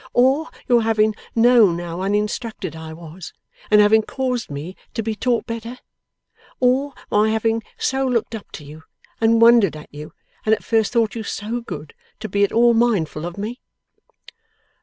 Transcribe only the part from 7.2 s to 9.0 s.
having so looked up to you